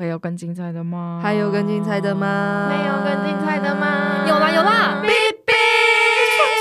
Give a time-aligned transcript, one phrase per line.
[0.00, 1.20] 会有更精彩的吗？
[1.22, 2.70] 还有更精彩的吗？
[2.70, 4.24] 没有更精彩的吗？
[4.26, 4.96] 有啦有啦！
[5.02, 5.08] 哔
[5.44, 5.52] 哔，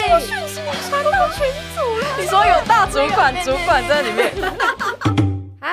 [0.03, 2.05] 传错讯息传到群组了。
[2.19, 4.33] 你说有大主管主管在里面。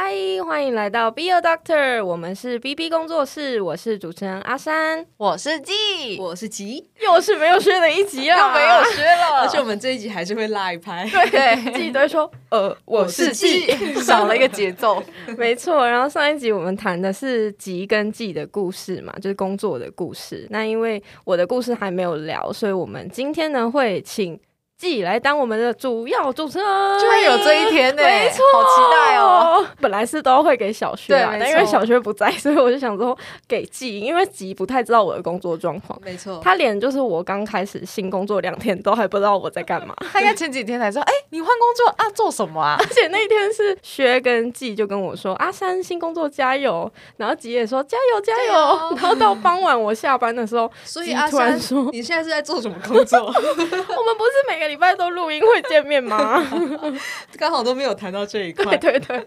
[0.09, 0.15] 嗨，
[0.45, 5.75] 欢迎来到 Be a Doctor，我们是 BB 工作室，我是主持人阿山，我是季，
[6.21, 13.67] 我是吉，又是没有学的一集啊，又没有学了， 而且我们这一集还是会拉一拍，对，季都会说， 呃，我是季，
[14.01, 15.03] 少了一个节奏，
[15.37, 15.85] 没错。
[15.85, 20.47] 然后上一集我们谈的是吉跟季的故事嘛，就是工作的故事。
[20.51, 24.39] 那因为我的故事还没有聊，所以我们今天呢会请。
[24.79, 28.27] 季来当我们的主要主持人，居然有这一天呢、欸！
[28.27, 29.67] 没错，好期待哦！
[29.81, 33.17] 本来是都会给小薛啊，但因为小薛不在，所以我就想说
[33.49, 35.99] 给季，因为季不太知道我的工作状况。
[36.05, 39.95] 没错，他连就是我刚开始新工作两天都还不知道我在干嘛。
[40.13, 42.11] 他应该前几天才说：“哎、欸，你换工作啊？
[42.11, 48.47] 做什么啊？” 而且那天是薛跟季就跟我说：“阿三新工作加油。”然后季也说：“加油加油。
[48.47, 54.66] 加油”然后到傍晚我下班的时候，所以阿珊说：“你现在是在做什么工作？” 我们不是每个。
[54.69, 56.43] 礼拜都录音会见面吗？
[57.39, 58.65] 刚好都没有谈到这一块。
[58.79, 59.27] 对对对，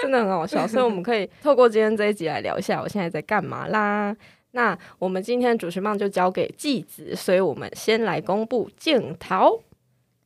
[0.00, 0.66] 真的很好笑。
[0.66, 4.14] 所以我们可以透过今天这一集来聊一下我现在在干嘛啦。
[4.52, 9.62] 那我们今天主持棒就交给季子，所以我们先来公布镜头。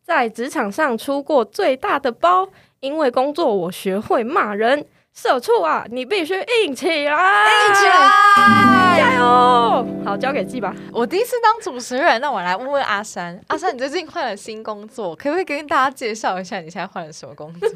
[0.02, 2.48] 在职场上出过最大的包，
[2.80, 4.86] 因为工作我学会骂人。
[5.12, 9.86] 社畜啊，你必须硬起来，硬起来，加油！
[10.05, 10.75] 好，交给季吧。
[10.92, 13.39] 我第一次当主持人，那我来问问阿山。
[13.48, 17.69] 阿山，你最近换了新工作，可不可以跟大家介绍一下你现在换了什么工作？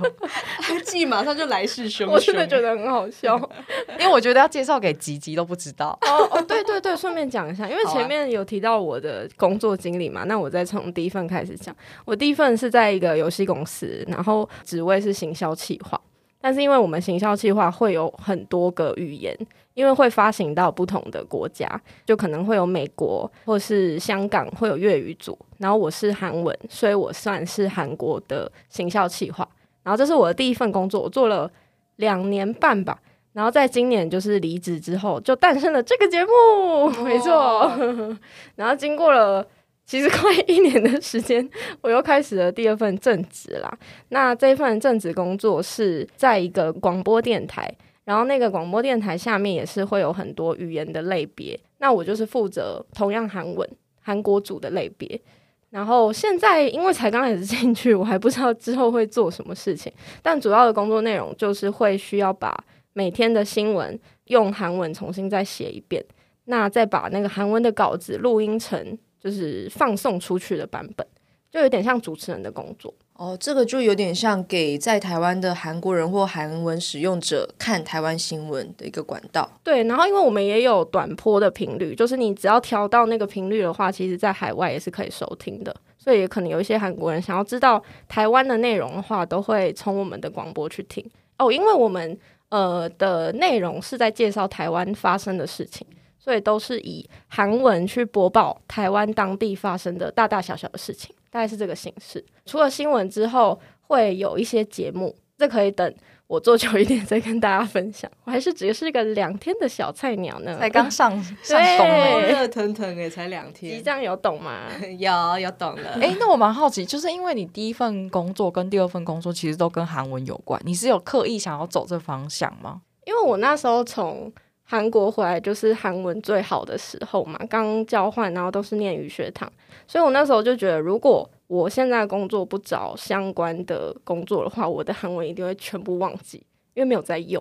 [0.86, 3.36] 季马上就来势汹汹，我真的觉得很好笑，
[3.98, 5.98] 因为我觉得要介绍给吉吉都不知道。
[6.06, 11.74] 哦哦，对对对，顺便讲一下，因为前面有提到我的工作经历嘛，那我再从第一份开始讲。
[12.04, 16.00] 我第一份是在一个游戏公司，然后职位是行销企划。
[16.44, 19.34] 但是因为我们行销计划会有很多个语言，
[19.72, 21.66] 因为会发行到不同的国家，
[22.04, 29.48] 就可能会有美国或是香港会有粤语组，然后我是韩文，所以我算是韩国的行销计划。
[29.82, 31.50] 然后这是我的第一份工作，我做了
[31.96, 32.98] 两年半吧。
[33.32, 37.72] 然后在今年就是离职之后，就诞生了这个节目，没错。
[38.56, 39.46] 然后经过了。
[39.86, 41.46] 其实快一年的时间，
[41.82, 43.78] 我又开始了第二份正职啦。
[44.08, 47.70] 那这份正职工作是在一个广播电台，
[48.04, 51.58] 然后那个广播电台下面也是会有很多语言的类别。
[51.78, 53.68] 那我就是负责同样韩文
[54.00, 55.20] 韩国组的类别。
[55.68, 59.92] 然后现在因为才刚开始进去，我还不知道之后会做什么事情。
[60.22, 62.56] 但主要的工作内容就是会需要把
[62.94, 66.02] 每天的新闻用韩文重新再写一遍，
[66.46, 68.96] 那再把那个韩文的稿子录音成。
[69.24, 71.06] 就是放送出去的版本，
[71.50, 73.34] 就有点像主持人的工作哦。
[73.40, 79.50] 这个就有点像给在台湾的韩国人或韩文使用者看台湾新闻的一个管道。
[79.62, 85.74] 对，然后因为我们也有短波的频率，就是你只要调到那个频率的话，其实在海外也是可以收听的。
[85.96, 91.02] 所以也可能有一些韩国人想要知道台湾的内容的话，都会从我们的广播去听
[91.38, 91.50] 哦。
[91.50, 92.18] 因为我们
[92.50, 95.86] 呃的内容是在介绍台湾发生的事情。
[96.24, 102.24] 所以都是以韩文去播报台湾当地发生的大大小小的事情，大概是这个形式。
[102.46, 105.94] 除了新闻之后，会有一些节目，这可以等
[106.26, 108.10] 我做久一点再跟大家分享。
[108.24, 111.10] 我还是只是一个两天的小菜鸟呢，才刚上
[111.42, 111.86] 上工，
[112.22, 113.76] 热腾腾诶，才两天。
[113.76, 114.70] 即将有懂吗？
[114.98, 115.90] 有有懂了。
[116.00, 122.80] 诶，那我蛮好奇，就是因为你第一份工作跟第二份工作其实都跟韩文有关，你是有刻意想要走这方向吗？
[123.04, 124.32] 因为我那时候从
[124.74, 129.48] 韩国回来就是韩文最好的时候嘛，刚交换，然后都是念语学堂，
[129.86, 136.38] 所以我那时候就觉得，如果我现在工作不找相关的工作的话，我的韩文一定会全部忘记，
[136.74, 137.40] 因为没有在用。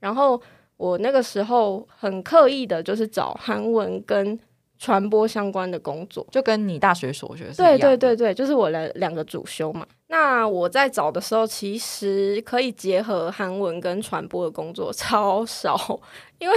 [0.00, 0.38] 然后
[0.76, 4.38] 我那个时候很刻意的，就是找韩文跟
[4.78, 7.56] 传播相关的工作，就跟你大学所学是。
[7.56, 9.86] 对对对对，就是我的两个主修嘛。
[10.08, 16.00] 那我在找的时候，其实可以结合韩文跟传播的工作超少，
[16.38, 16.56] 因为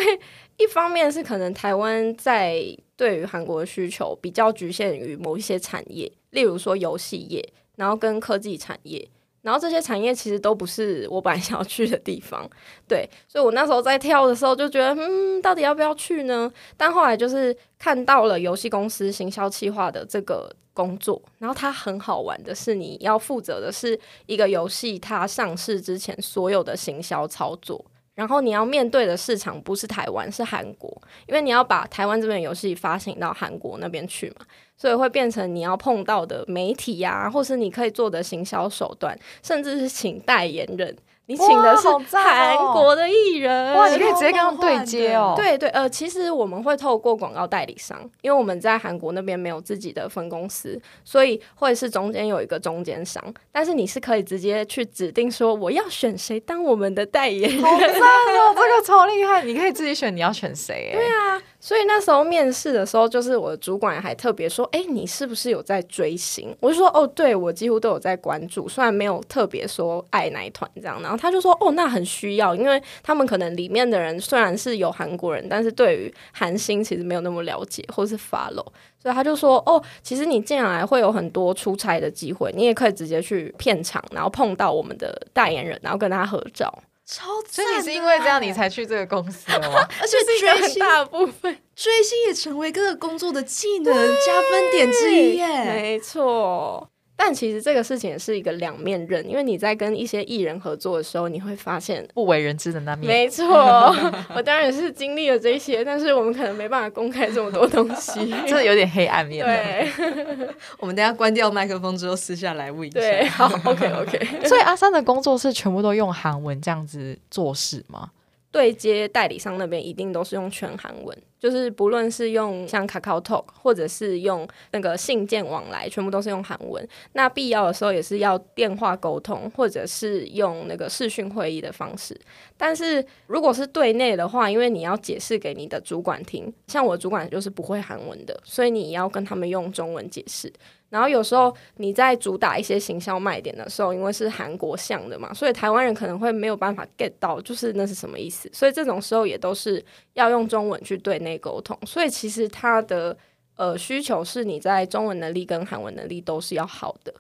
[0.58, 2.62] 一方面是可能台湾在
[2.96, 7.44] 对于韩国的需求比较局限于某一些产业，例如说游戏业，
[7.76, 9.10] 然后跟科技产业。
[9.42, 12.50] 然后这些产业其实都不是我本来想要去的地方，
[12.88, 16.52] 对，所以我那时候在跳的时候就觉得，嗯，到底要不要去呢？
[16.76, 27.86] 但后来就是看到了游戏公司行销企划的这个工作，然后它很好玩的是，你要负责的是一个游戏它上市之前所有的行销操作。
[28.16, 34.46] 然后你要面对的市场不是台湾，是韩国，因为你要把台湾这边游戏发行到韩国那边去嘛，
[34.80, 40.96] 所以会变成你要碰到的媒体呀、啊，或是你可以做的行销手段，甚至是请代言人，
[41.26, 45.34] 你请的是韩国的艺人，哇，你可以直接跟他们对接哦。
[45.36, 53.22] 对对，呃，其实我们会透过广告代理商，因为我们在韩国那边没有自己的分公司，所以会是中间有一个中间商。
[53.52, 59.44] 但是你是可以直接去指定说我要选谁当我们的代言人，好赞哦， 这个超厉害！
[59.44, 60.92] 你可以自己选你要选谁。
[60.94, 61.42] 对啊。
[61.62, 78.66] 所以那时候面试的时候，就是我的主管还特别说：“哎、你是不是有在追星？”我就说：“哦，对，我几乎都有在关注，虽然没有特别说爱哪一团这样。”然后他就说：“哦，那很需要，因为他们可能里面的人虽然是有韩国人，但是对于韩星其实没有那么了解或是 follow。”
[78.98, 86.74] 所以他就说：“哦，其实你进来会有很多出差的机会，你也可以直接去片场，然后碰到我们的代言人，然后跟他合照。”
[87.12, 89.80] 超，所以你是因为这样你才去这个公司的吗？
[90.00, 95.48] 而且追星很大部分，追星也成为各个工作的技能加分点之一耶。
[95.66, 96.88] 没错。
[97.22, 103.08] 但其实这个事情也是一个两面刃，因为你在跟一些艺人合作的时候，你会发现不为人知的那面。
[103.08, 103.46] 没错，
[104.34, 109.46] 我当然也是经历了这些，但是我们可能没办法公开这么多东西， 这有点黑暗面。
[109.46, 109.92] 对，
[110.80, 113.02] 我们等下关掉麦克风之后，私下来问一下。
[113.02, 114.48] 对，好，OK OK。
[114.48, 118.12] 所以阿三的工作是全部都用韩文这样子做事吗？
[118.52, 126.86] 对接代理商那边一定都是用全韩文，就是不论是用像 KakaoTalk，或者是用那个信件往来，全部都是用韩文。
[127.14, 132.20] 那必要的时候也是要电话沟通，或者是用那个视讯会议的方式。
[132.58, 140.52] 但是如果是对内的话，因为你要解释给你的主管听，像我主管就是不会韩文的，所以你要跟他们用中文解释。
[140.90, 148.50] 然后有时候你在主打一些行销卖点的时候，因为是韩国向的嘛，所以台湾人可能会没有办法 get 到，就是那是什么意思。
[148.52, 149.84] 所以这种时候也都是
[150.14, 151.78] 要用中文去对内沟通。
[151.86, 153.16] 所以其实它的
[153.56, 157.14] 呃需求是你在中文能力跟韩文能力都是要好的。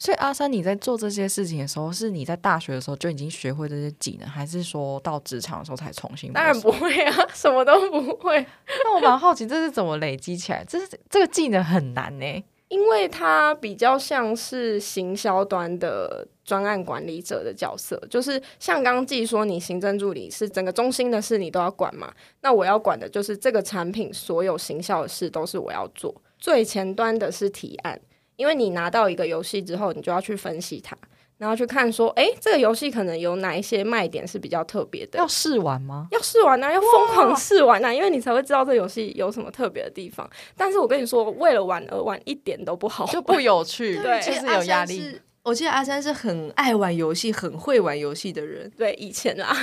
[0.00, 6.32] 所以阿三，你在做这些事情的时候，是你在大学的时候就已经学会这些技能，还是说到职场的时候才重新？
[6.32, 8.44] 当然不会啊， 什么都不会。
[8.84, 10.64] 那我蛮好奇，这是怎么累积起来？
[10.68, 12.44] 这是这个技能很难呢？
[12.68, 22.12] 因为它比较像是行销端的专案管理者的角色，就是像刚记说，你行政助理是整个中心的事你都要管嘛，
[22.42, 26.14] 那我要管的就是这个产品所有行销的事都是我要做。
[26.38, 28.00] 最前端的是提案，
[28.36, 30.96] 因为你拿到一个游戏之后，你就要去分析它。
[31.38, 35.18] 然后去看说，哎，这个游戏可能有哪一些卖点是比较特别的？
[35.18, 36.08] 要试玩吗？
[36.10, 40.28] 要试玩啊，要疯狂试玩啊，因为你才会知道这游戏有什么特别的地方。
[40.56, 45.18] 但是我跟你说，为了玩而玩一点都不好，就不有趣， 对，就是有压力。
[45.44, 48.70] 我记得阿三是很爱玩游戏、很会玩游戏的人。
[48.76, 49.56] 对，以前啊，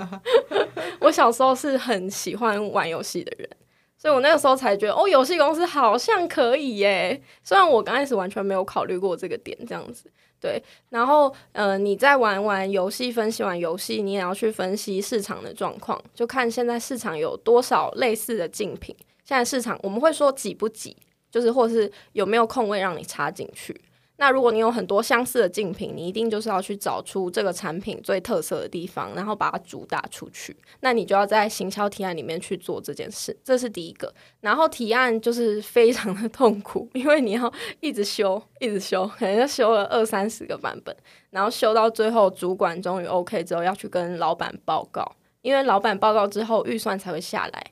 [1.00, 3.50] 我小时候是很喜欢玩游戏的人，
[3.98, 7.20] 所以我那个时候才觉得，哦，游戏公司好像可以耶。
[7.42, 10.10] 虽然我刚开始完全没有考虑过这个点，这样子。
[10.40, 18.94] 对，然后呃，你在玩完游戏、分析完游戏，你也要去分析市场的状况，就看现在市场有多少类似的竞品。
[19.24, 20.96] 现在市场我们会说挤不挤，
[21.30, 23.80] 就是或是有没有空位让你插进去。
[24.18, 30.56] 那如果你有很多相似的竞品，你一定就是要去找出这个产品最特色的地方，然后把它主打出去。
[30.80, 34.12] 那你就要在行销提案里面去做这件事，这是第一个。
[34.40, 40.96] 然后提案就是非常的痛苦，因为你要一直修，一直修，可能修了二三十个版本，
[41.30, 47.66] 然后修到最后主管终于 OK 之后，要去跟老板报告，因为老板报告之后预算才会下来。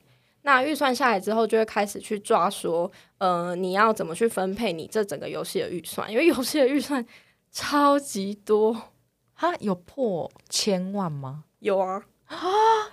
[0.45, 6.09] 那预算下来之后，就会开始去抓说，呃，你要怎么去分配你这整个游戏的预算？
[6.09, 7.03] 因为游戏的预算
[7.51, 8.71] 超级多，
[9.33, 11.45] 哈，有破千万吗？
[11.59, 12.37] 有啊，啊，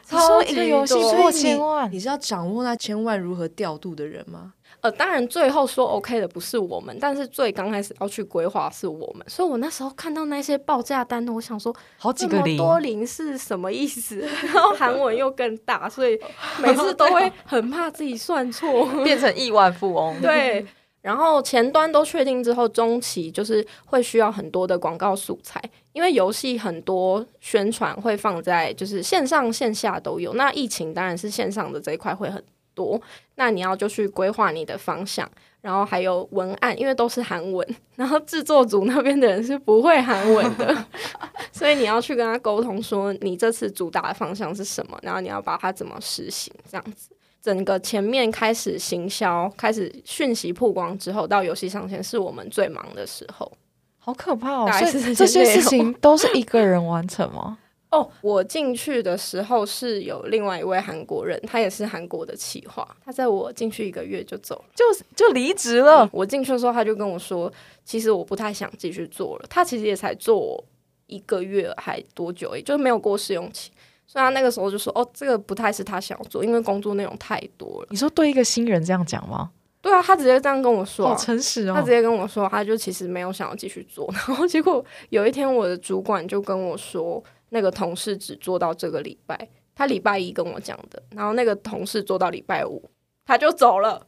[0.02, 4.54] 超级多，一个游戏破千万，你是要掌握那千万如何调度的人吗？
[4.80, 14.18] 呃，当然最后说 OK 的不是我们，但是最刚开始要去规划是我们，所以我那时候看到那些报价单，我想说好几个零，多零是什么意思？
[14.52, 16.18] 然后韩文又更大，所以
[16.58, 20.18] 每次都会很怕自己算错， 变成亿万富翁。
[20.22, 20.66] 对，
[21.00, 25.62] 然后前端都确定之后，中期就是会需要很多的广告素材，
[25.92, 32.42] 因为游戏很多宣传会放在就是线上线下都有，那疫情当然是线上的这一块会很
[32.74, 33.00] 多，
[33.36, 35.28] 那你要就去规划你的方向，
[35.60, 40.86] 然后还有文案，因为都是韩文，然后制作组那边的人是不会韩文的，
[41.52, 47.10] 所以你要去跟他沟通，说你这次主打的方向是什么，然后你要把它怎么实行，这样子，
[47.40, 53.50] 整个前面开始行销，开始讯息曝光之后，到游戏上线是我们最忙的时候，
[53.98, 54.70] 好可怕哦！
[54.72, 57.58] 所以这些事情都是一个人完成吗？
[57.92, 64.84] 哦，oh, 我进去的时候是有另外一位韩国人，他也是韩国的企划，他在我进去一个月就走，就
[65.14, 66.08] 就离职了。
[66.10, 67.52] 我进去的时候，他就跟我说，
[67.84, 69.46] 其实我不太想继续做了。
[69.48, 70.64] 他其实也才做
[71.06, 73.70] 一个月还多久，也就是没有过试用期。
[74.06, 79.50] 所以他那个时候就说：“哦，这个不太是他想要做，因为工作内容太多了。”你说对一个新人这样讲吗？
[79.80, 81.74] 对啊，他直接这样跟我说，好诚实哦。
[81.74, 84.08] 他直接跟我说，他就其实没有想要继续做。
[84.12, 87.22] 然后结果有一天，我的主管就跟我说，
[87.52, 92.90] 那个同事只做到这个礼拜，他礼拜一跟我讲的，然后那个同事做到礼拜五，
[93.26, 94.06] 他就走了。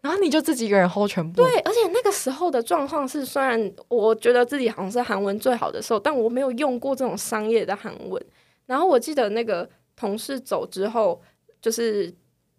[0.00, 1.42] 然后你就自己一个人 hold 全部。
[1.42, 8.24] 对，而且那个时候的状况是，虽然我觉得自己好像是韩文最好的时候，但我没有用过这种商业的韩文。
[8.66, 11.20] 然后我记得那个同事走之后，
[11.60, 12.12] 就是。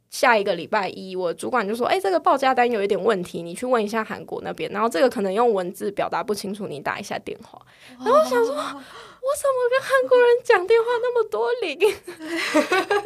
[0.09, 4.71] 下一个礼拜一，我主管就说：“哎、欸，这个报价单有一点问题，你去问一下韩国那边。
[4.71, 7.61] 然后这个可能用文字表达不清楚，你打一下电话。”
[7.99, 8.55] 然后我想说。
[9.27, 11.77] 我怎么跟韩国人讲电话那么多零，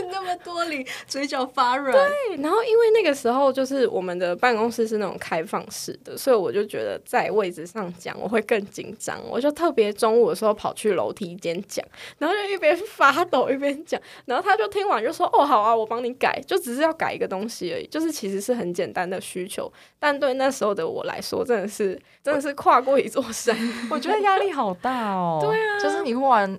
[0.12, 1.92] 那么多零，嘴角发软。
[1.92, 11.84] 对，然后因为那个时候就是我们的办公室是那种开放式的，所以我就觉得在位置上讲我会更紧张，我就特别中午的时候跑去楼梯间讲，
[12.20, 23.58] 然后就一边发抖一边讲，然后他就听完就说：“哦，好啊，我帮你改，就只是要改一个东西而已，就是其实是很简单的需求，但对那时候的我来说，真的是真的是跨过一座山，
[23.90, 25.40] 我觉得压力好大哦。
[25.42, 26.11] 对啊，就是你。
[26.12, 26.52] 你完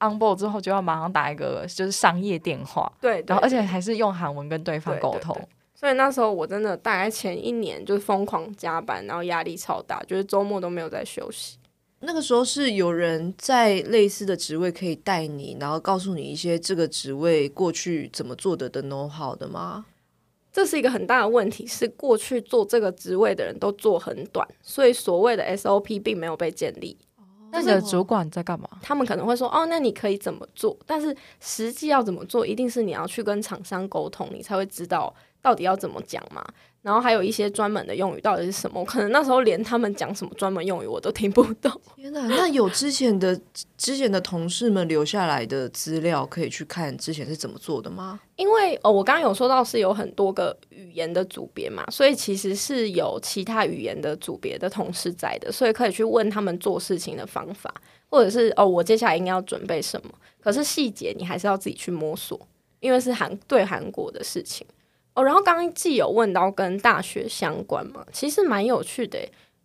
[0.00, 5.36] on board 之后，就要马上打一个就是商业电话，对，对，然后而且还是用韩文跟对方沟通。
[5.74, 11.58] 所以那时候我真的大概前一年就是疯狂加班，然后压力超大，就是周末都没有在休息。
[12.00, 19.84] 那个时候是有人在类似的职位可以带你，然后告诉你一些这个职位过去怎么做的的 know how 的吗？
[20.52, 26.96] 这是一个很大的问题，是过去做这个职位的人都做很短，所以所谓的 SOP 并没有被建立。
[27.54, 28.68] 那你的主管在干嘛？
[28.82, 36.44] 他们可能会说：“哦，那你可以怎么做？”但是实际要怎么做，一定是你要去跟厂商沟通，你才会知道到底要怎么讲嘛。
[36.84, 38.78] 然后还有一些专门的用语到底是什么？
[38.78, 41.72] 我可能那时候连他们讲什么专门用语我都听不懂。
[41.96, 42.20] 天哪！
[42.28, 43.40] 那有之前的
[43.78, 48.20] 之前的同事们留下来的资料可以去看之前是怎么做的吗？
[48.36, 57.74] 因为哦，我刚刚有说到是有很多个语言的组别嘛，所以其实是有其他语言的组别的同事在的，所以可以去问他们做事情的方法，
[58.10, 60.12] 或者是哦，我接下来应该要准备什么？
[60.38, 62.38] 可是细节你还是要自己去摸索，
[62.80, 64.66] 因为是韩对韩国的事情。
[65.14, 69.18] 哦，然后刚刚既有问到跟大学相关嘛，其实蛮有趣的，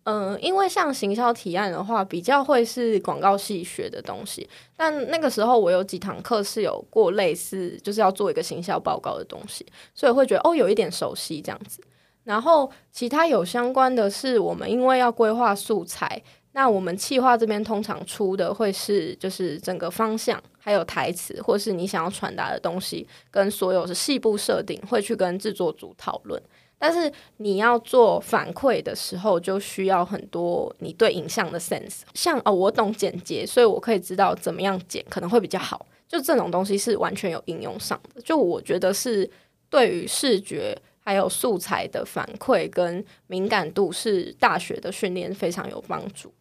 [0.04, 11.80] 嗯、因为像行销提案的话，比较会是广告系学的东西，但那个时候我有几堂课是有过类似，就是要做一个行销报告的东西，所以会觉得哦，有一点熟悉这样子。
[12.24, 16.22] 然后其他有相关的是，我们因为要规划素材。
[16.52, 26.42] 那我们企划这边通常出的会是就是整个方向，还有台词，或是你想要传达的东西，跟所有的细部设定，会去跟制作组讨论。
[26.76, 32.00] 但是你要做反馈的时候，就需要很多你对影像的 sense。
[32.14, 35.86] 像哦，我懂剪接，所以我可以知道怎么样剪可能会比较好。
[36.08, 38.20] 就这种东西是完全有应用上的。
[38.22, 39.30] 就我觉得是
[39.68, 46.32] 对于视觉还有素材的反馈跟敏感度，是大学的训练非常有帮助。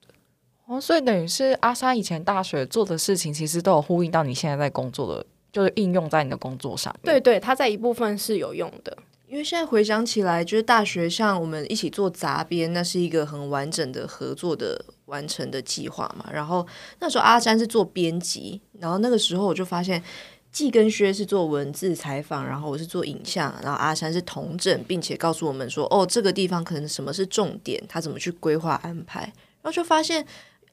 [0.69, 6.95] 哦，所以等于是阿莎以前大学做的事情，其实都有呼应到你现在在工作的，就是应用在你的工作上。
[7.01, 8.95] 对对，它在一部分是有用的。
[9.27, 16.29] 因为现在回想起来，就是大学像我们一起做杂编，那是一个很完整的合作的完成的计划嘛。
[16.31, 16.65] 然后
[16.99, 19.99] 那时候阿山是做编辑，然后那个时候我就发现，
[20.51, 30.23] 季跟薛是做文字采访，然后我是做影像，然后阿山是同整，并且告诉我们说，哦，这个地方可能什么是重点，他怎么去规划安排，然后就发现。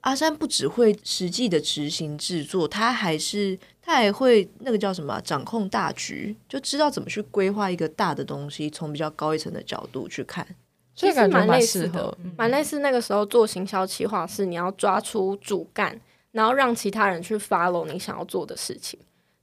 [0.07, 10.47] 阿山不只会实际的执行制作，他还是他还会那个叫什么掌控大局，就知道怎么去规划一个大的东西，从比较高一层的角度去看，
[10.95, 18.97] 所以感觉蛮类似的，蛮类似那个时候做行销企划是你要抓出主干，然后让其他人去 follow 你想要做的事情，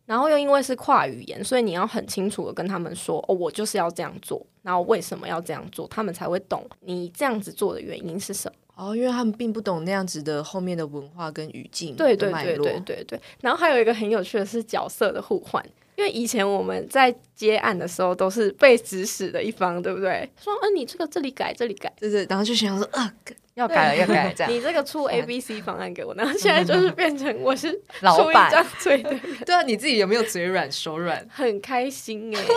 [0.06, 8.58] 然后又因为是跨语言，所以你要很清楚的跟他们说，哦，我就是要这样做，然后为什么要这样做，他们才会懂你这样子做的原因是什么。
[8.76, 13.20] 哦，因为他们并不懂那样子的后面的文化跟语境，对对对对对对。
[13.42, 15.64] 然后还有一个很有趣的是角色的互换，
[15.96, 20.28] 因为以前我们在接案的时候都是被指使的一方，对不对？
[20.42, 22.26] 说，嗯、呃，你这个这里改，这里改，对对。
[22.28, 23.14] 然后就想说，啊，
[23.56, 24.52] 要改了，要改了，这样。
[24.52, 29.22] 你这个出 A B C 方案给我，然后现在就是变成我是老板张嘴的人。
[29.46, 31.26] 对啊，你自己有没有嘴软手软？
[31.30, 32.48] 很开心哎、欸。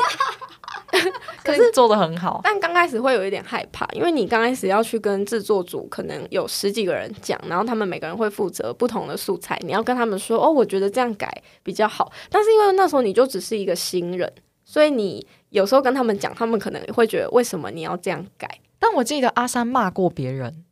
[1.45, 11.31] 可是做的很好，但刚开始会有一点害怕，因为你刚开始要去跟制作组可能有十几个人讲，然后他们每个人会负责不同的素材，你要跟他们说哦，我觉得这样改
[11.63, 12.11] 比较好。
[12.31, 14.33] 但是因为那时候你就只是一个新人，
[14.65, 18.49] 所以你有时候跟他们讲，他们可能会觉得为什么你要这样改？
[18.79, 20.65] 但我记得阿三骂过别人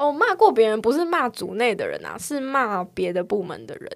[0.00, 3.90] 哦，骂过别人不是骂组内的人啊，是骂别的部门的人。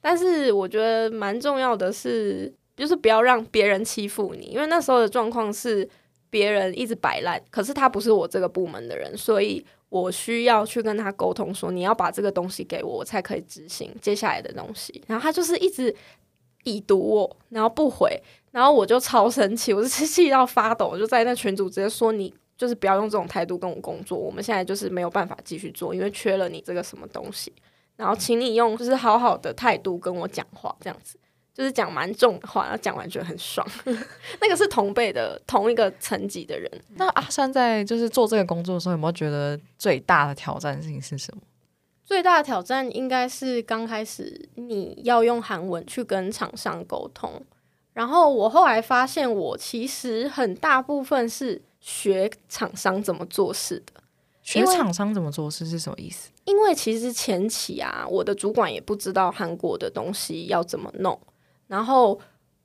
[0.00, 5.86] 但是我觉得蛮重要的是，就是不要让别人欺负你，因为那时候的状况是
[6.30, 15.02] 别人一直摆烂，可是他不是我这个部门的人，所以我需要去跟他沟通说，你要把这个东西给我，我才可以执行接下来的东西。
[15.08, 15.92] 然后他就是一直
[16.62, 18.16] 已读我，然后不回，
[18.52, 22.32] 然后我就超生气，我是气到发抖，我就在那群组直接说你。
[22.58, 27.52] 就是不要用这种态度跟我工作，我们现在就是没有办法继续做，因为缺了你这个什么东西。
[27.96, 31.18] 然后请你用就是好好的态度跟我讲话，这样子
[31.54, 33.66] 就是讲蛮重的话，然后讲完觉得很爽。
[34.40, 36.70] 那个是同辈的同一个层级的人。
[36.96, 41.42] 那阿山在就是做这个工作的时候，有没有觉得最大的挑战性是什么？
[42.04, 47.42] 最大的挑战应该是刚开始你要用韩文去跟厂商沟通，
[47.92, 51.62] 然后我后来发现我其实很大部分是。
[51.80, 54.02] 学厂商怎么做事的？
[54.42, 56.30] 学厂商怎么做事是什么意思？
[56.44, 61.18] 因为其实前期啊，我的主管也不知道韩国的东西要怎么弄，
[61.66, 62.20] 然后。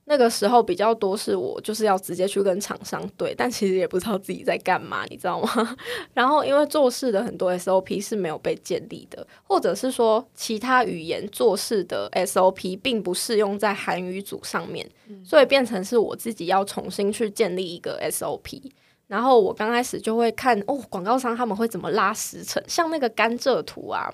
[0.06, 5.78] 那个时候比较多是我就是要直接去跟厂商对，但其实也不知道自己在干嘛，你知道吗？
[6.14, 14.86] 然后因为做事的很多 SOP 是没有被建立的，或者是说其他语言做事的 SOP 并不适用在韩语组上面，
[15.24, 18.62] 所以变成是我自己要重新去建立一个 SOP。
[19.14, 24.12] 然后我刚开始就会看哦，广告商他们会怎么拉时程，像那个甘蔗图啊。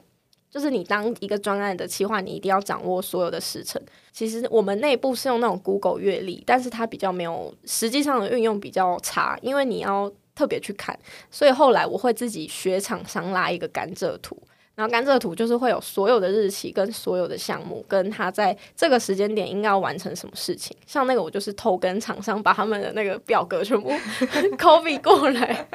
[0.51, 3.81] 就是你当一个专案的企划，你一定要掌握所有的时程。
[4.11, 10.99] 其实我们内部是用那种 Google 阅历，但是它比较没有实际上的运用比较差，因为你要特别去看。
[11.31, 14.35] 所以后来我会自己学厂商拉一个甘蔗图，
[14.79, 20.73] 然后甘蔗图就是会有所有的日期跟所有的项目，跟他在这个时间点应该要完成什么事情。
[20.87, 23.91] 像那个我就是偷跟厂商把他们的那个表格全部
[24.57, 25.67] copy 过来。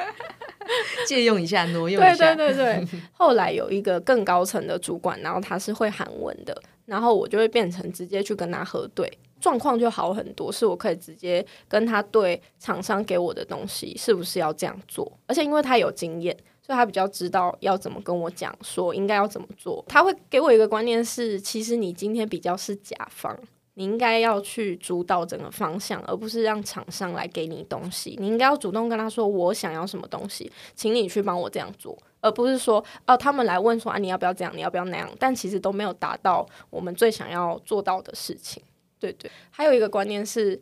[1.05, 2.33] 借用一下，挪用一下。
[2.33, 2.99] 对对对对。
[3.11, 9.07] 后来有一个更高层的主管，然后他是会韩文的，然后我就会变成直接去跟他核对，
[9.39, 10.51] 状况就好很多。
[10.51, 19.83] 是我可以直接跟他对厂商给我的东西是不是要这样做，而且因为他有经验，所以他比较知道要怎么跟我讲，说应该要怎么做。
[19.87, 23.37] 他会给我一个观念是，其实你今天比较是甲方。
[23.77, 28.15] 你应该要去主导整个方向，而不是让厂商来给你东西。
[28.21, 34.53] 你应该要主动跟他说：“我想要什么东西，请你去帮我这样做。”而不是说：“哦，他们来问说啊，你要不要这样？
[34.55, 38.63] 你要不要那样？”但其实都没有达到我们最想要做到的事情。
[38.97, 40.57] 对对，还有一个观念是，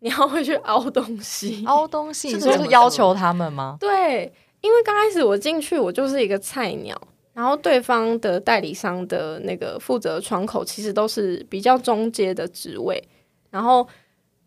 [0.00, 3.78] 你要会去凹东西， 凹东西，是就是要求他们吗？
[3.80, 7.00] 对，因为刚开始我进去，我就是一个菜鸟。
[7.32, 13.02] 然后对方的代理商的那个负责窗口其实都是比较中阶的职位，
[13.50, 13.86] 然后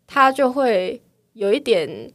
[0.06, 2.12] 他就会有一点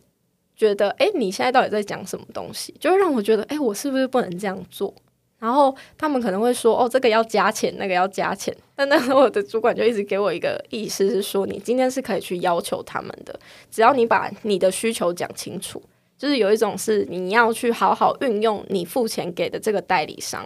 [0.55, 2.73] 觉得，哎，你现在到底在讲什么东西？
[2.79, 4.93] 就让我觉得，哎，我是不是不能这样做？
[5.39, 8.55] 然后他们可能会说，哦，这个要加钱，那个要加钱。
[8.75, 13.37] 但那时候我的主管就一直给我一个意思是说，你今天是可以去要求他们的，
[13.71, 15.81] 只要你把你的需求讲清楚。
[16.19, 20.45] 就是有一种是你要去好好运用你付钱给的这个代理商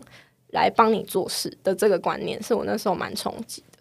[0.50, 3.80] 来帮你做事的这个观念，是我那时候蛮冲击的。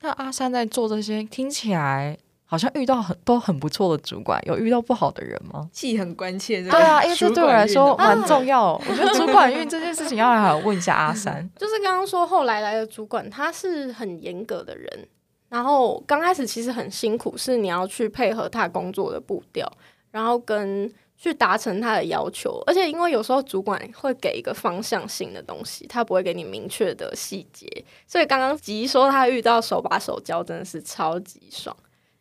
[0.00, 5.68] 那阿三在做这些，听起来好像遇到很都很不错的主管，有遇到不好的人吗？
[5.72, 8.72] 记很关切，对啊，因为这对我来说蛮重要。
[8.72, 11.48] 我觉得主管运这件事情要来好好问一下阿三。
[11.56, 15.08] 就是刚刚说后来来的主管，他是很严格的人，
[15.48, 19.70] 然后刚开始其实很辛苦，是你要去配合他工作的步调。
[20.10, 27.66] 然后跟去达成他的要求，而且因为有时候主管会给一个方向性的东西，他不会给你明确的细节，
[28.06, 31.74] 所以刚刚吉说他遇到手把手教真的是超级爽。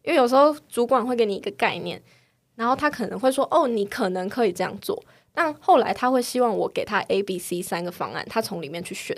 [0.03, 2.01] 因为有时候主管会给你一个概念，
[2.55, 9.17] 然后他可能会说：“哦，你可能可以这样做。”但后来他会希望我给他 A、B、C 三个方案，他从里面去选。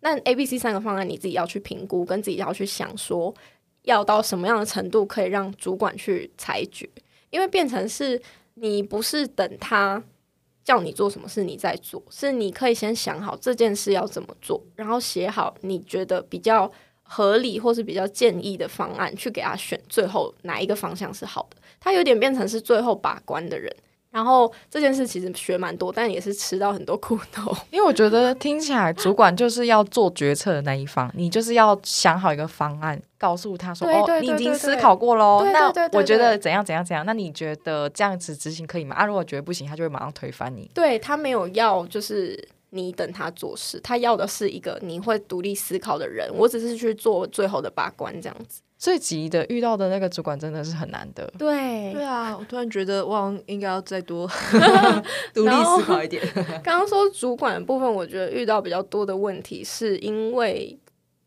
[0.00, 3.34] 那 A、B、C 三个方案你自己要去评估，跟自己要去想说
[3.82, 6.88] 要到什么样的程度可以让主管去裁决。
[7.30, 8.20] 因为变成是
[8.54, 10.02] 你不是等他
[10.64, 16.70] 叫你做什么事你再做，是你可以先想好这件事要怎么做，然后写好你觉得比较
[17.02, 21.56] 合理或是比较建议的方案去给他选，最后哪一个方向是好的。
[21.80, 23.74] 他有点变成是最后把关的人。
[24.10, 27.54] 然后这件事其实学蛮多，但也是吃到很多苦头。
[27.70, 37.04] 因为我觉得听起来主管就是要做决策的那一方，你就是要想好一个方案，告诉他说：“哦，你已经思考过喽。”那我觉得怎样怎样怎样？
[37.04, 38.96] 那你觉得这样子执行可以吗？
[38.96, 40.70] 啊，如果觉得不行，他就会马上推翻你。
[40.72, 46.30] 对，他没有要就是你等他做事，他要的是一个你会独立思考的人。
[46.34, 48.62] 我只是去做最后的把关这样子。
[48.78, 51.28] 最急的遇到的那个主管真的是很难得。
[51.36, 54.24] 对对啊，我突然觉得哇，应该要再多
[55.34, 56.22] 独立思考一点。
[56.62, 60.78] 刚刚说主管的部分，我觉得遇到比较多的问题，是因为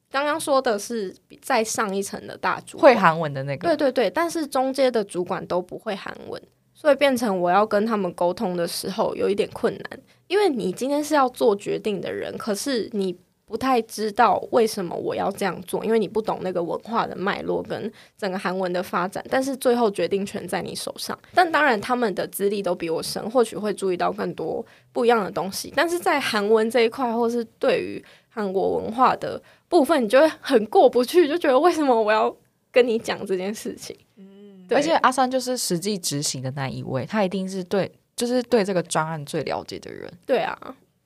[0.10, 6.42] 刚刚说的是在上一层的大主管会韩文的那个，对对对，但是中间的主管都不会韩文，
[6.74, 13.18] 所以变成我要跟他们沟通的时候有一点困难，因为你今天是要做决定的人，可是你。
[13.52, 19.22] 不太知道为什么我要这样做，因为你不懂那个文化的脉络跟整个韩文的发展。
[19.30, 21.20] 但是最后决定权在你手上。
[21.34, 25.74] 但当然，他们的资历都比我深，或许会注意到更多不一样的东西。
[25.76, 32.34] 但是在韩文这一块，或是对于韩国文化的部分，你就会很过不去，就觉得为什么我要
[32.72, 33.94] 跟你讲这件事情？
[34.16, 40.10] 嗯，而且阿三就是实际执行的那一位，他一定是对，就是对这个专案最了解的人。
[40.26, 40.58] 对啊。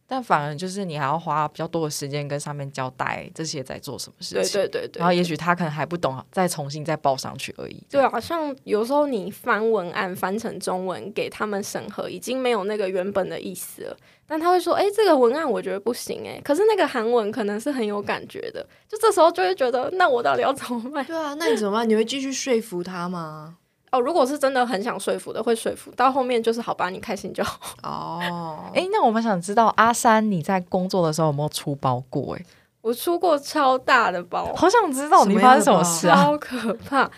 [0.07, 4.99] 但反而就是你还要花比较多的时间跟上面交代这些在做什么事情，对对对对。
[4.99, 7.83] 然后也许他可能还不懂，再重新再报上去而已。
[7.89, 13.97] 对啊，像有时候你翻文案翻成中文给他们审核，已经没有那个原本的意思了。
[14.27, 21.05] 但他会说：“哎，这个文案我觉得不行哎。”可是那个韩文可能是很有感觉的，就这时候就会觉得，那我到底要怎么办？
[21.05, 21.87] 对啊，那你怎么办？
[21.87, 23.57] 你会继续说服他吗？
[23.91, 25.91] 哦，如果是真的很想说服的，会说服。
[25.91, 27.59] 到后面就是好吧，你开心就好。
[27.83, 32.35] 哦，哎，那我们想知道阿三你在工作的时候有没有出包过？
[32.35, 32.45] 哎，
[32.81, 36.23] 我出过超大的包，好想知道你发生什么事啊！
[36.23, 37.09] 超可怕。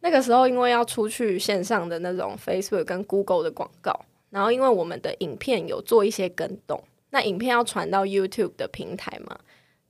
[0.00, 3.98] 那个时候因为要出去线上的那种 Facebook 跟 Google 的广告，
[4.30, 9.36] 然后因为我们的影片有做一些跟动，那影片要传到 YouTube 的平台嘛，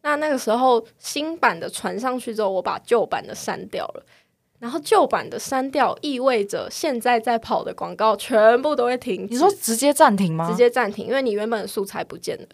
[0.02, 4.04] 那那个时候新版的传上去之后，我把旧版的删掉了。
[4.64, 9.28] 然后旧版的删掉，意味着现在在跑的广告全部都会停。
[9.30, 10.48] 你说直接暂停吗？
[10.48, 12.48] 直接暂停，因为你原本的素材不见了。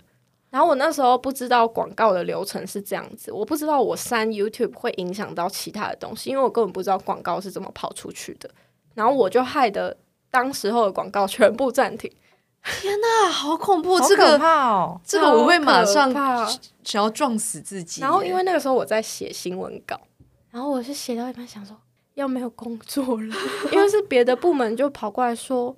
[0.50, 8.50] 然后我那时候不知道广告的流程是这样子，我不知道我删 YouTube 会影响到其他的东西，因为我根本不知道广告是怎么跑出去的。
[8.94, 9.96] 然后我就害得
[10.32, 12.10] 当时候的广告全部暂停。
[12.80, 13.96] 天哪，好恐怖！
[13.96, 16.12] 好可怕哦，这个这个我会马上
[16.82, 18.00] 想要撞死自己。
[18.00, 19.96] 然后因为那个时候我在写新闻稿，
[20.50, 21.76] 然后我是写到一半想说。
[22.14, 23.34] 要没有工作了，
[23.72, 25.76] 因为是别的部门就跑过来说，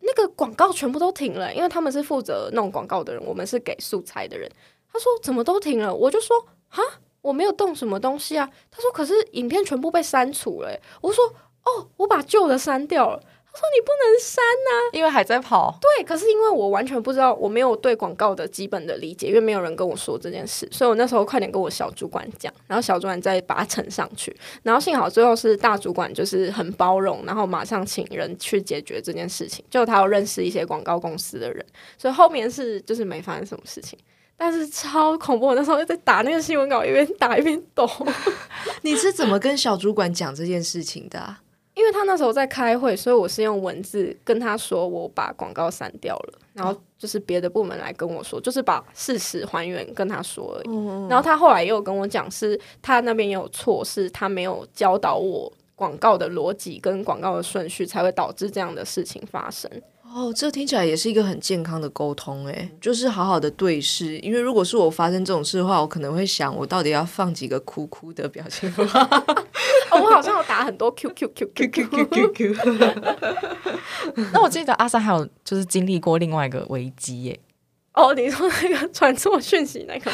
[0.00, 4.50] 那个广告全部都停了，因为他们是负责弄广告的人，我们是给素材的人。
[4.92, 6.36] 他说怎么都停了，我就说
[6.68, 6.82] 哈，
[7.20, 8.50] 我没有动什么东西啊。
[8.70, 11.24] 他说可是影片全部被删除了，我说
[11.64, 13.22] 哦，我把旧的删掉了。
[13.54, 15.76] 说你不能删呐，因为还在跑。
[15.80, 31.64] 对，可是因为我完全不知道，我没有对广告的基本的理解，因为没有人跟我说这件事，所以我那时候快点跟我小主管讲，然后小主管再把它呈上去，然后幸好最后是大主管就是很包容，然后马上请人去解决这件事情，就他有认识一些广告公司的人，
[31.96, 33.98] 所以后面是就是没发生什么事情，
[34.36, 37.88] 但是超恐怖，我那时候在打那个新闻稿，一边打一边抖。
[38.82, 41.40] 你是怎么跟小主管讲这件事情的啊？
[41.78, 50.74] 因为他那时候在开会，所以我是用文字跟他说，我把广告删掉了，然后就是别的部门来跟我说，就是把事实还原跟他说而已。
[51.08, 59.70] 然后他后来也有跟我讲，是他那边也有错，是他没有教导我广告的逻辑跟广告的顺序，才会导致这样的事情发生。
[60.14, 64.18] 哦，这听起来也是一个很健康的沟通，哎，就是好好的对视。
[64.18, 68.84] 因为如果是我发生这种事的话，我可能会想，我到底要放几个哭哭的表情包？
[69.92, 72.54] 哦，我好像有打很多 Q Q Q Q Q Q Q。
[74.32, 77.40] 那我记得阿三还有就是经历过另外一个危机耶。
[77.94, 80.10] 哦，你说那个 传错讯息那个？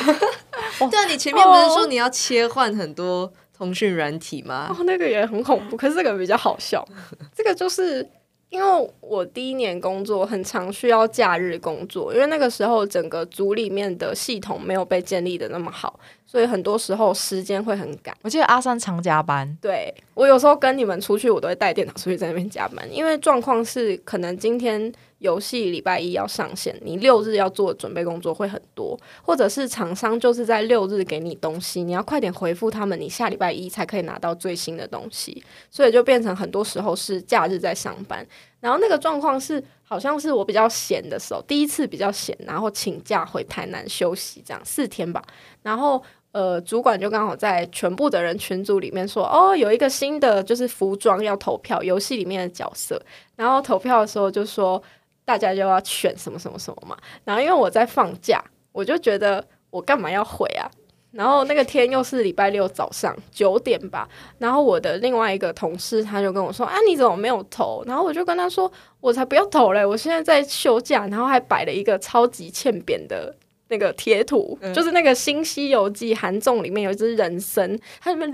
[0.80, 4.68] 哦、对啊，你前面不是说你要切换很多通讯软体吗？
[4.70, 6.86] 哦，那个也很恐怖，可是这个比较好笑。
[7.34, 8.06] 这个就是。
[8.48, 18.16] 因为我第一年工作很常需要假日工作，因为那个时候整个组里面的系统没有被建立的那么好，所以很多时候时间会很赶。
[18.22, 24.92] 我记得阿三常加班，对，我有时候跟你们出去，我都会带电脑出去在那边加班，因为状况是可能今天。
[25.18, 38.26] 游戏礼拜一要上线，你六日要做准备工作会很多，或者是厂商就是在六日给你东西，你要快点回复他们，你下礼拜一才可以拿到最新的东西，所以就变成很多时候是假日在上班。
[38.60, 45.22] 然后那个状况是，好像是我比较闲的时候，第一次比较闲，然后请假回台南休息，这样四天吧。
[45.64, 46.00] 然后
[46.30, 53.02] 呃，主管就刚好在全部的人群组里面说，哦，有一个新的就是服装要投票，游戏里面的角色，
[53.34, 54.80] 然后投票的时候就说。
[55.26, 60.68] 大家就要选什么什么什么嘛，然后因为我在放假，我就觉得我干嘛要回啊？
[61.12, 69.82] 然后那个天又是礼拜六早上九点吧，然后我的另外一个同事他就跟我说：“啊，你怎么没有投？”然后我就跟他说：“我才不要投嘞！
[69.82, 73.34] 我现在在休假，然后还摆了一个超级欠扁的。”
[73.74, 78.30] 那个贴图，嗯、就是那个《新西游记》韩综里面有一只人参，它里面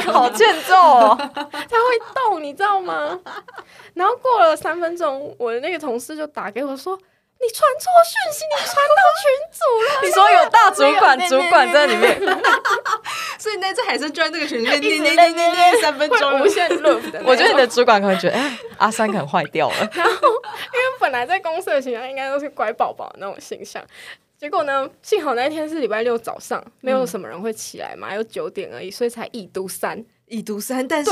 [0.00, 3.20] 好欠揍哦，它会动，你知道吗？
[3.92, 6.98] 然后过了三分钟，我的那个同事就打给我说。
[7.40, 10.02] 你传错讯息，你传到群组了。
[10.02, 12.20] 你说有大主管，主管在里面，
[13.38, 17.00] 所以那次海参就在这个群里面念念念念念三分钟，无限 loop。
[17.24, 19.76] 我觉得你的主管可能觉得，哎，阿三可能坏掉了。
[19.94, 23.82] 然后，因为本来在公司的形象应该都是乖宝宝那种形象，
[24.38, 30.02] 结果呢，幸好那一天是礼拜六早上，没有什么人会起来嘛，有九点而已，所以才一读三。
[30.28, 31.10] 已读三，但是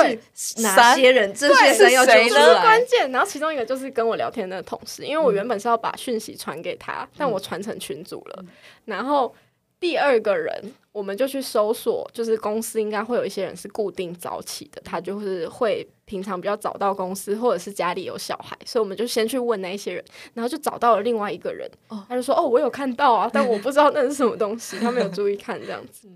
[0.58, 1.32] 哪些人？
[1.32, 2.60] 这些人要谁呢？
[2.60, 3.10] 关键。
[3.10, 8.36] 然后其中一个就是跟我聊天的同事，因为我原本是要把讯息传给他，嗯、但我传成群组了。
[8.42, 8.48] 嗯、
[8.84, 9.34] 然后
[9.78, 21.70] 第二个人，我们就去搜索，就是公司应该会有一些人是固定早起的，他就是会平常比较早到公司，或者是家里有小孩，所以我们就先去问那些人，然后就找到了另外一个人。
[21.88, 26.08] 哦、他就说：“哦，我有看到啊，但我不知道那是什么东西，他没有注意看这样子。”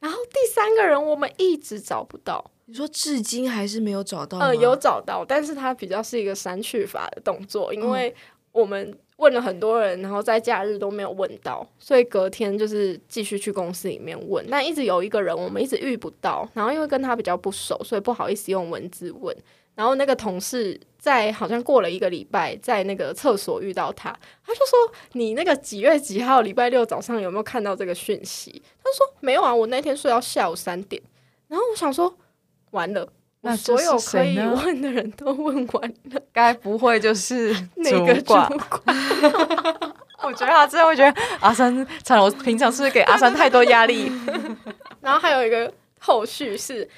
[0.00, 4.38] 然后第三个人我们一直找不到，你说至今还是没有找到？
[4.38, 8.12] 呃，有找到，但是他比较是一个删去法的动作，因为
[8.50, 19.34] 我们问了很多人，然后在假日都没有问到，所以隔天就是继续去公司里面问，但一直有一个人我们一直遇不到，然后因为跟他比较不熟，所以不好意思用文字问。
[19.74, 24.10] 然后那个同事在好像过了一个礼拜，在那个厕所遇到他，
[24.44, 24.78] 他就说
[25.14, 31.00] ：“你那个几月几号礼拜六早上有没有看到这个讯息？”他说：“没有啊，我那天睡到下午三点。”
[31.48, 32.14] 然后我想说
[32.72, 33.08] ：“完了，
[33.42, 38.50] 那所有可以问的人都问完了， 该不会就是 那个主管？
[40.22, 44.10] 我觉得他真的会觉得阿三，惨了，我平常是不是给阿三太多压力？
[45.00, 46.88] 然后还有一个后续是。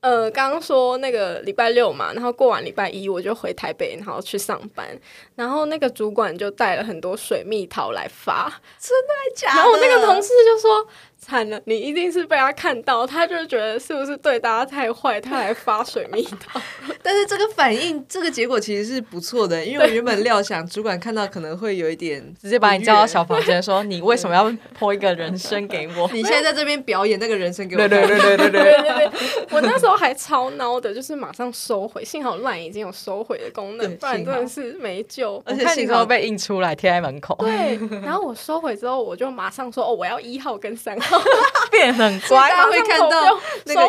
[0.00, 4.86] 呃，刚刚说那个礼拜六嘛，然后过完礼拜一我就回台北，然后去上班，
[5.34, 9.56] 然后那个主管就带了很多水蜜桃来发，真的假的？
[9.56, 10.86] 然后我那个同事就说。
[11.24, 16.60] 惨了，你一定是被他看到，他就觉得是不是对大家太坏，他来发水蜜桃。
[17.02, 26.10] 但是这个反应，这个结果其实是不错的，因为我原本料想主管看到可能会有一点直接把你叫到小房间，说你为什么要泼一个人参给我？
[26.12, 27.78] 你现在在这边表演那个人参给我。
[27.78, 29.10] 对对对对对对对对。
[29.50, 35.42] 我那时候还超孬的，就是马上收回，幸好 LINE 已经有收回的功能，不然真的是没救。
[35.46, 37.34] 而且信号被印出来贴在门口。
[37.38, 41.13] 对，然后我收回之后，我就马上说哦，我要一号跟三号。
[41.70, 43.88] 变很乖，大家会看到那个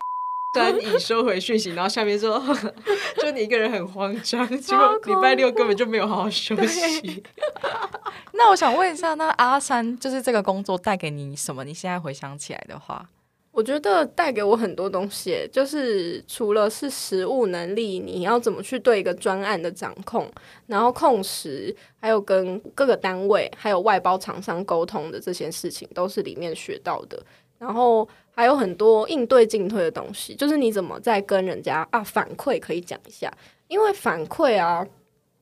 [0.53, 2.41] 端已收回讯息，然后下面说，
[3.21, 7.23] 就你一个人很慌张，结果礼拜六根本就没有好好休息。
[8.33, 11.63] 那我想问一下，那阿三就是这个工作带给你什么？
[11.63, 13.05] 你现在回想起来的话，
[13.56, 20.30] 我觉得带给我很多东西，就是除了是实务能力，你要怎么去对一个专案的掌控，
[20.68, 27.18] 然后控时，还有跟各个单位还有外包厂商沟通的这些事情，都是里面学到的。
[27.58, 33.32] 然后还有很多应对进退的东西，就是你怎么在跟人家啊反馈可以讲一下，
[33.70, 34.86] 因为反馈啊，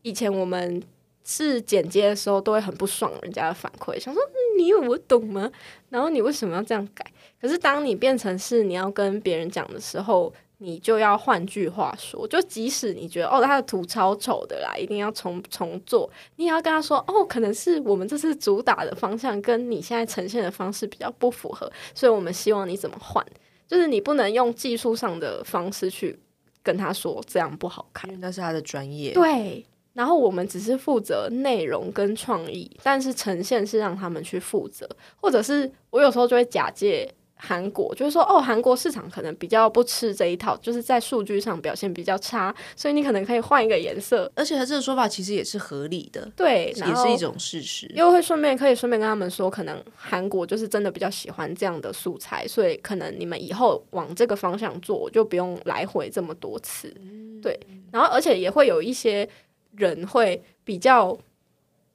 [0.03, 0.83] 以前我们
[1.23, 4.21] 是剪接的时候都会很不爽人家的反馈，想说
[4.57, 5.51] 你以为我懂吗？
[5.89, 7.05] 然后你为什么要这样改？
[7.41, 10.33] 可是当你变成是你要跟别人讲的时候。
[10.59, 23.25] 你就要换句话说，就即使你觉得哦，他的图超丑的啦，一定要重重做，你也要跟他说哦，可能是我们这次主打的方向跟你现在呈现的方式比较不符合，所以我们希望你怎么换，
[23.67, 26.17] 就是你不能用技术上的方式去
[26.61, 29.11] 跟他说这样不好看，因为那是他的专业。
[29.11, 34.89] 对，然后我们只是负责内容跟创意，但是呈现是让他们去负责，
[35.21, 37.11] 或者是我有时候就会假借。
[37.35, 44.31] 韩国就是说，哦，韩国市场可能比较不吃这一套，就是在数据上表现比较差，所以你可能可以换一个颜色。
[44.33, 47.91] 而且他这个说法其实也是合理的，对，也是一种事实。
[47.95, 56.95] 又会顺便可以顺便跟他们说，可能韩国就是真的比较喜欢这样的素材，所以可能你们以后往这个方向做，就不用来回这么多次。
[57.01, 57.59] 嗯、对，
[57.91, 59.27] 然后而且也会有一些
[59.75, 61.17] 人会比较。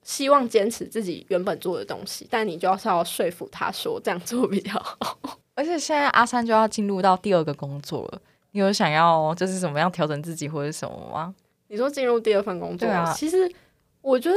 [0.05, 5.19] 希望坚持自己原本做的东西，但你就要是要说服他说这样做比较好。
[5.55, 11.35] 而且现在阿三就要进入到第二个工作了，你有想要就是怎么样调整自己或者什么吗？
[11.67, 13.53] 你说进入第二份工作，啊，其实
[14.01, 14.37] 我觉得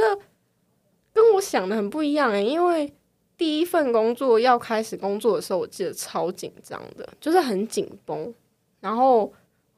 [1.14, 2.92] 跟我想的很不一样诶、欸，因为
[3.38, 8.34] 第一份工作要开始工作的时候，我记得超紧张的，就是很紧绷，
[8.80, 9.32] 然后。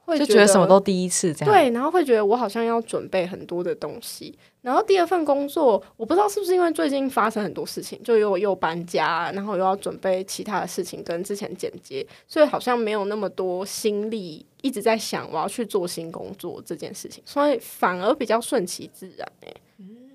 [0.05, 4.37] 会就觉得什么都第一次这样，对，然后会觉得我好像要准备很多的东西。
[4.61, 19.55] 然后第二份工作，我不知道是不是因为最近发生很多事情，就又又搬家，然后又要准备其他的事情跟之前剪接，所以好像没有那么多心力一直在想我要去做新工作这件事情，所以反而比较顺其自然，欸，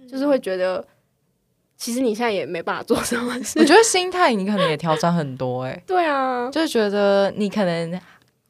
[0.08, 0.84] 就是会觉得
[1.76, 3.58] 其实你现在也没办法做什么事。
[3.60, 5.82] 我觉得心态你可能也调整很多哎、欸。
[5.86, 8.00] 对啊，就是觉得你可能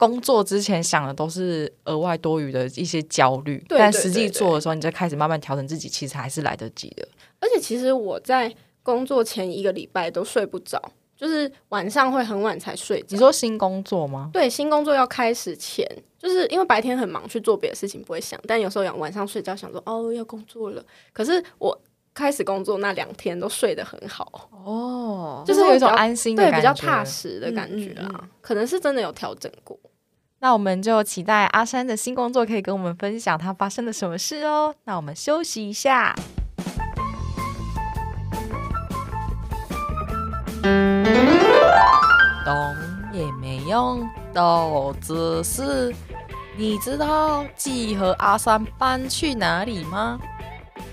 [0.01, 7.07] 工作之前想的都是额外多余的一些焦虑，但实际做的时候，你再开始慢慢调整自己，其实还是来得及的。
[7.39, 10.81] 而且其实我在工作前一个礼拜都睡不着，
[11.15, 13.05] 就是晚上会很晚才睡。
[13.09, 14.31] 你说新工作吗？
[14.33, 15.87] 对，新工作要开始前，
[16.17, 20.83] 就是因为白天很忙去做别的事情不会想，但有时候要晚上睡觉想说哦要工作了，
[21.13, 21.79] 可是我。
[22.13, 29.79] 开始工作那两天都睡得很好哦，就是有一种安心的感觉，对，比较踏实的感觉啊，嗯嗯嗯，可能是真的有调整过。
[30.43, 34.73] 那我们就期待阿珊的新工作可以跟我们分享他发生了什么事哦。
[34.85, 36.15] 那我们休息一下。
[42.43, 42.75] 懂
[43.13, 45.93] 也没用，都只是
[46.57, 50.17] 你知道季和阿三搬去哪里吗？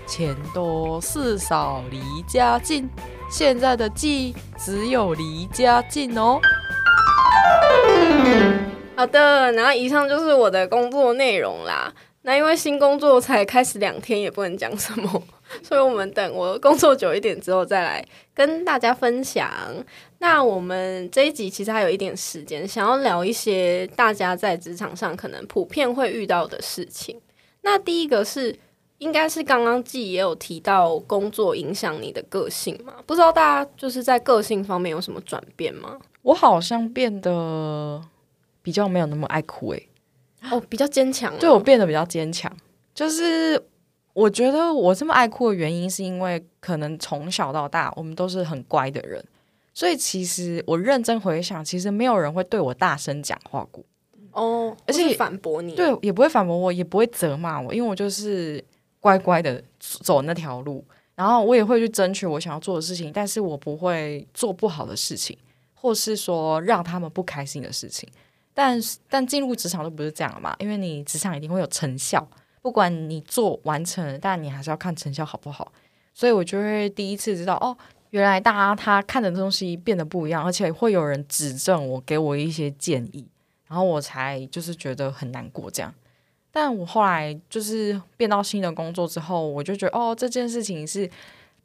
[0.05, 2.87] 钱多事少离家近，
[3.31, 6.39] 现在的季只有离家近哦。
[8.99, 11.89] 好的，然后以上就是我的工作内容啦。
[12.23, 15.23] 那因为新工作才开始两天，也不能讲什么，
[15.63, 19.49] 所以我们等我工作久一点之后再来跟大家分享。
[20.17, 27.17] 那我们这一集其实还有一点时间，想要聊一些大家在职场上可能普遍会遇到的事情。
[27.61, 28.53] 那第一个是。
[28.99, 32.95] 应该是刚刚季也有提到工作影响你的个性嘛？
[33.05, 35.97] 不知道大家就是在个性方面有什么转变吗？
[36.21, 38.01] 我好像变得
[38.61, 39.89] 比较没有那么爱哭诶、
[40.41, 42.51] 欸，哦，比较坚强、啊，对，我变得比较坚强。
[42.93, 43.61] 就是
[44.13, 49.23] 我觉得我这么爱哭的原因，是因为可能从小到大我们都是很乖的人，
[49.73, 53.83] 所以其实我认真回想，其实没有人会对我大声讲话过
[54.31, 58.63] 哦，而且反驳你，对，也不会反驳我，也不会责骂我，因为我就是。
[59.01, 60.83] 乖乖的走那条路，
[61.15, 65.37] 然后我也会去争取我想要做的事情，但是我不会做不好的事情，
[65.73, 68.09] 或是说让他们不开心的事情。
[68.59, 72.27] 但但进入职场都不是这样嘛，因为你职场一定会有成效，
[72.61, 75.71] 不管你做完成，但你还是要看成效好不好。
[76.13, 77.73] 所以我就会第一次知道，哦，
[78.09, 83.25] 原来大家他看的东西变得不一样，而且会有人指正我，给我一些建议，
[83.69, 85.95] 然后我才就是觉得很难过这样。
[86.51, 91.09] 但我后来就是变到新的工作之后，我就觉得哦，这件事情是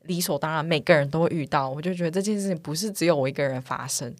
[0.02, 1.68] 理所当然，每个人都会遇到。
[1.68, 4.14] 我就觉得这件事情不是只有我一个人发生，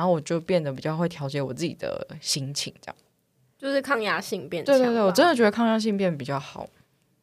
[0.00, 2.96] 然后我就变得比较会调节我自己的心情，这样
[3.58, 4.74] 就是抗压性变强。
[4.74, 6.66] 对对对，我真的觉得抗压性变比较好，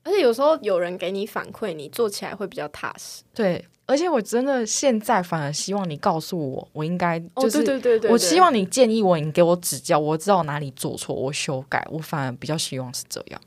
[0.04, 3.24] 而且有时候有人给你反馈，你做起来会比较踏实。
[3.34, 3.66] 对。
[3.90, 13.42] 而且我真的现在反而希望你告诉我，我应该就是，哦、对对对对，我希望你建议我，你给我指教，我知道哪里做错，我修改，我反而比较希望是这样，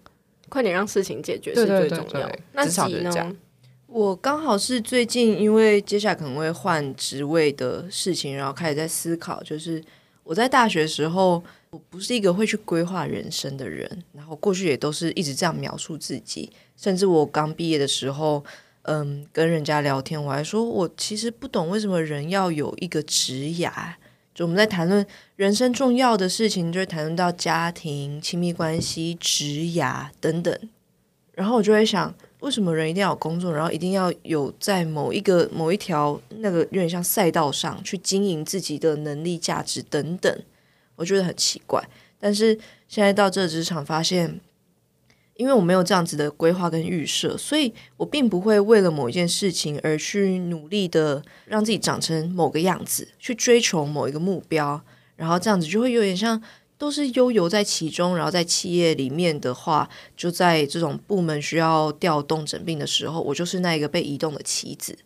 [0.49, 2.27] 快点让事情解决是最重要。
[2.55, 3.37] 那己呢？
[3.91, 9.83] 我刚好是最近因为接下来可能会换职位的事情，然后开始在思考，就是
[10.23, 18.45] 我在大学时候，我不是一个会去规划人生的人，然后过去也都是一直这样描述自己，甚至我刚毕业的时候。
[18.85, 23.71] 嗯，跟人家聊天，我还说，我其实不懂为什么人要有一个职涯。
[24.35, 30.59] 就我们在谈论人生重要的事情，就会谈论到家庭、亲密关系、职涯等等。
[31.35, 40.43] 然后我就会想，为什么人一定要有工作，然后一定要有在某一个某一条那个有点像赛道上去经营自己的能力、价值等等？
[40.97, 41.83] 我觉得很奇怪。
[42.19, 44.41] 但是现在到这职场，发现。
[45.37, 54.79] 因为我没有这样子的规划跟预设，所以我并不会为了某一件事情而去努力的让自己长成某个样子，去追求某一个目标，
[55.17, 56.39] 然后这样子就会有点像
[56.81, 58.17] 都是悠游在其中。
[58.17, 64.99] 然后在企业里面的话，就在这种部门需要调动整并的时候，我就是那一个被移动的棋子。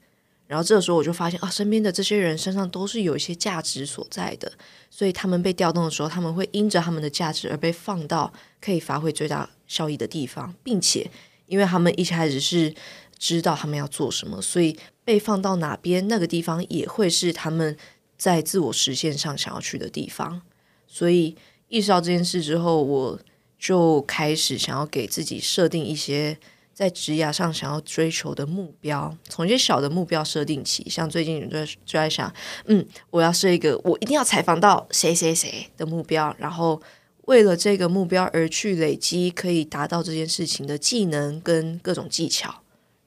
[0.47, 4.53] 然后这个时候我就发现啊，身边的这些人身上都是有一些价值所在的，
[4.89, 11.11] 所以他们被调动的时候，他们会因着他们的价值而被放到可以发挥最大效益的地方，并且
[11.47, 12.73] 因为他们一开始是
[13.19, 17.77] 知道他们要做什么，所以被放到哪边那个地方也会是他们
[18.17, 20.43] 在自我实现上想要去的地方。
[20.87, 21.35] 所以
[21.69, 23.19] 意识到这件事之后，我
[23.59, 26.37] 就开始想要给自己设定一些
[26.73, 30.89] 在职涯上想要追求的目标，从一些小的目标设定起。
[30.89, 32.33] 像最近就就在想，
[32.67, 36.83] 嗯，我要设一个我一定要采访到谁谁谁的目标，然后。
[37.27, 42.55] 为了这个目标而去累积可以达到这件事情的技能跟各种技巧，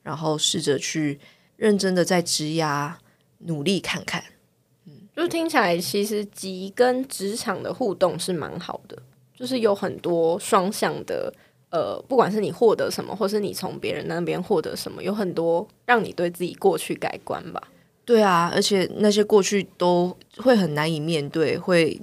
[0.02, 1.20] 然后试着去
[1.56, 2.96] 认真的在职涯
[3.38, 4.24] 努力看看。
[5.18, 8.98] 嗯，就听起来其实季跟职场的互动是蛮好的，
[9.36, 11.34] 就是有很多双向的
[11.72, 17.62] 呃，不管是你获得什么，或是你从别人那边获得什么，有很多让你对自己过去改观吧。
[18.06, 22.00] 对啊，而且那些过去都会很难以面对，会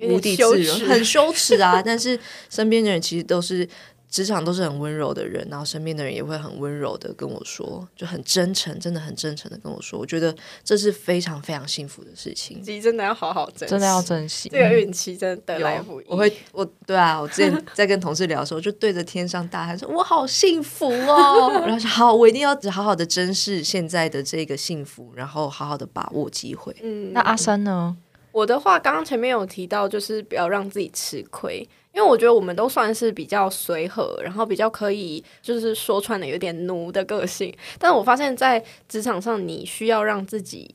[0.00, 1.82] 无地自容，很羞耻啊。
[1.84, 3.68] 但是身边的人其实都是。
[4.12, 12.60] 职场都是很温柔的人，然后身边的人也会很温柔的跟我说，就很真诚，真的很真诚的跟我说，我觉得这是非常非常幸福的事情。
[12.62, 14.50] 自己真的要好好珍惜，真的要珍惜。
[14.50, 16.04] 这个运气真的得来不易。
[16.06, 27.96] 我会，我对啊，我之前在跟同事聊的时候，就对着天上大喊说：“我好幸福哦！”然后说：“好，我一定要好好的珍视现在的这个幸福，然后好好的把握机会。”嗯，那阿三呢？
[28.32, 31.68] 我的话，刚刚前面有提到，就是不要让自己吃亏。
[31.94, 37.54] 因为我觉得我们都算是比较随和，然后比较可以，就是说穿的有点奴的个性。
[37.78, 40.74] 但是我发现，在职场上，你需要让自己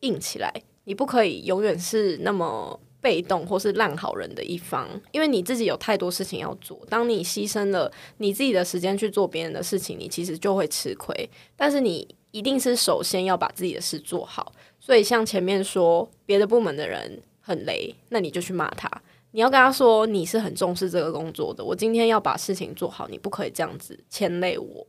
[0.00, 0.52] 硬起来，
[0.84, 6.78] 你不可以永远是那么被动或是烂好人的一方，因为你自己有太多事情要做。
[6.90, 11.30] 当你牺牲了你自己的时间去做别人的事情，你其实就会吃亏。
[11.56, 14.52] 但是你一定是首先要把自己的事做好。
[14.80, 18.90] 所以像前面说，别的部门的人很雷，那你就去骂他。
[19.30, 24.86] 你要跟他说，你是很重视这个工作的，我今天要把事情做好，你不可以这样子牵累我。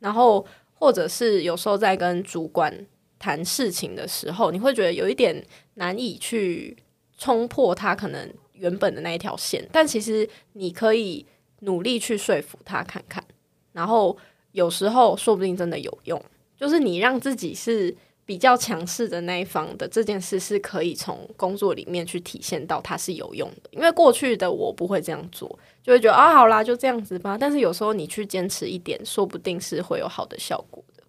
[0.00, 0.44] 然后，
[0.74, 2.86] 或者是有时候在跟主管
[3.18, 5.42] 谈事情的时候，你会觉得有一点
[5.74, 6.76] 难以去
[7.16, 11.24] 冲破他可能原本的那一条线，但其实你可以
[11.60, 13.24] 努力去说服他看看。
[13.72, 14.14] 然后
[14.52, 16.22] 有时候说不定真的有用，
[16.56, 17.94] 就是你让自己是。
[18.26, 25.48] 比较强势的那一方的这件事是可以从工作里面去体现到它是有用的，因为过去的我不会这样做，
[25.80, 27.38] 就会觉得啊，好啦，就这样子吧。
[27.38, 31.04] 但是有时候你去坚持一点，说不定是会有好的效果的。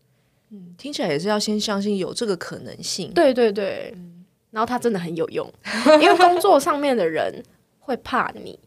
[0.52, 3.12] 嗯，听起来也是要先相信有这个可能性。
[3.16, 5.52] 对对对，嗯，然后它真的很有用，
[6.00, 7.44] 因为工作上面的人
[7.80, 8.60] 会怕你。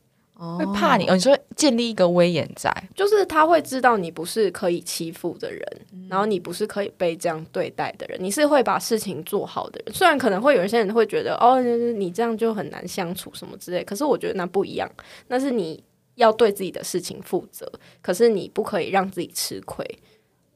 [0.59, 5.63] 会怕你，哦，你说建立一个威严在，就是他会知道你不是可以欺负的人，
[5.93, 9.95] 嗯，然后你不是可以被这样对待的人，你是会把事情做好的人。
[9.95, 14.91] 虽然可能会有一些人会觉得，哦，你这样就很难相处什么之类，可是我觉得那不一样，
[15.29, 15.83] 那是你
[16.15, 17.71] 要对自己的事情负责，
[18.01, 19.85] 可是你不可以让自己吃亏。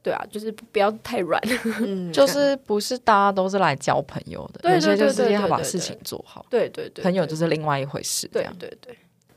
[0.02, 1.40] 对啊，就是不要太软，
[1.80, 8.94] 嗯， 就是不是大家都是来交朋友的，有些就是要把事情做好，对对对，朋友就是另外一回事，对对对。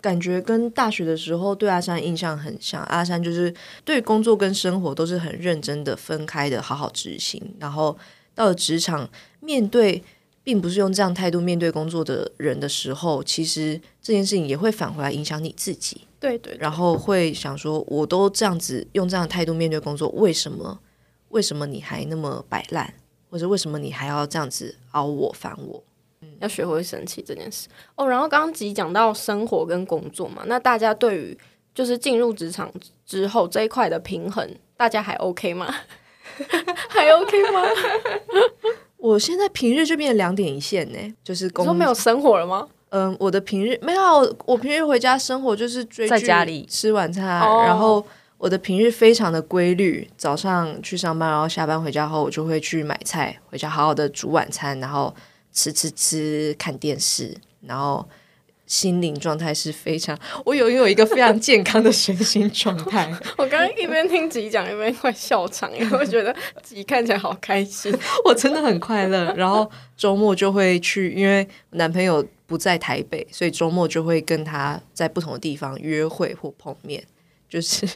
[0.07, 3.53] 感觉跟大学的时候对阿山印象很像，阿山就是
[3.83, 7.41] 对工作跟生活都是很认真的分开的，好好执行。
[7.59, 7.97] 然后
[8.33, 9.09] 到了职场，
[9.41, 10.01] 面对
[10.45, 16.07] 并不是用这样态度面对工作的人的时候，其实这件事情也会返回来影响你自己。
[16.21, 20.79] 对，对对，然后会想说，我都这样子用这样的态度面对工作，为什么？
[21.29, 22.93] 为什么你还那么摆烂？
[23.29, 25.83] 或者为什么你还要这样子熬我、烦我？
[26.39, 28.07] 要学会生气这件事哦。
[28.07, 31.37] 然后刚刚吉讲到生活跟工作嘛，那大家对于
[31.73, 32.71] 就是进入职场
[33.05, 35.73] 之后这一块的平衡，大家还 OK 吗？
[36.89, 37.61] 还 OK 吗？
[38.97, 42.67] 我现在平日就变成两点一线呢，就是工作没有生活了吗？
[42.89, 48.05] 嗯，我的平日没有，我平日回家生活就是追剧、在家里吃晚餐，哦，然后
[48.37, 55.13] 我的平日非常的规律，早上去上班，然后下班回家后，我就会去买菜，回家好好的煮晚餐，然后。
[55.57, 58.07] 吃吃吃，看电视，然后
[58.67, 63.11] 心灵状态是非常，我有拥有一个非常健康的身心状态。
[63.37, 66.31] 我刚刚一边听吉讲，一边快笑场，因为我觉得
[66.61, 67.91] 自己看起来好开心，
[68.23, 69.33] 我真的很快乐。
[69.33, 77.03] 然后周末就会去，因为男朋友不在台北，所以周末就会跟他在不同的地方约会或碰面，
[77.49, 77.87] 就是。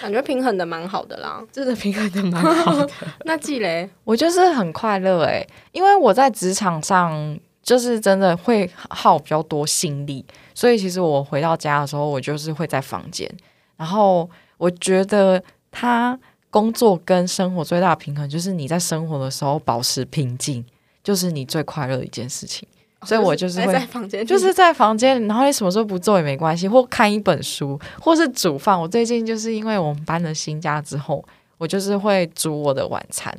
[0.00, 2.90] 感觉平衡的蛮好的啦，真的平衡的蛮好的。
[3.24, 10.24] 那季雷，我就是很快乐诶，因为我在职场上就是真的会耗比较多心力，
[10.54, 13.30] 所以其实我回到家的时候，我就是会在房间。
[13.76, 14.28] 然后
[14.58, 16.18] 我觉得他
[16.50, 20.64] 工作跟生活最大的平衡，就是你在生活的时候保持平静，
[21.04, 22.66] 就是你最快乐的一件事情。
[23.06, 28.78] 所以我就是会，在房间，就是在房间，然后你什么时候不做也没关系，或看一本书，或是煮饭。
[28.78, 31.24] 我最近就是因为我们搬了新家之后，
[31.56, 33.32] 我就是会煮我的晚餐，